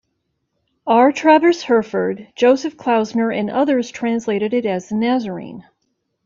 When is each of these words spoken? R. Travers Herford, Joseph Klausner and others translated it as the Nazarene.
R. 0.87 1.11
Travers 1.11 1.61
Herford, 1.61 2.27
Joseph 2.35 2.75
Klausner 2.75 3.29
and 3.31 3.51
others 3.51 3.91
translated 3.91 4.51
it 4.51 4.65
as 4.65 4.89
the 4.89 4.95
Nazarene. 4.95 5.63